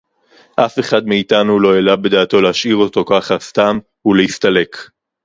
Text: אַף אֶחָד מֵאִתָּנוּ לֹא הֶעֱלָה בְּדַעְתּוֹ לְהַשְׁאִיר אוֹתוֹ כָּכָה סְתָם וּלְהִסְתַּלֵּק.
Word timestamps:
אַף 0.65 0.79
אֶחָד 0.79 1.05
מֵאִתָּנוּ 1.07 1.59
לֹא 1.59 1.69
הֶעֱלָה 1.73 1.95
בְּדַעְתּוֹ 1.95 2.41
לְהַשְׁאִיר 2.41 2.75
אוֹתוֹ 2.75 3.03
כָּכָה 3.07 3.39
סְתָם 3.39 3.79
וּלְהִסְתַּלֵּק. 4.05 4.71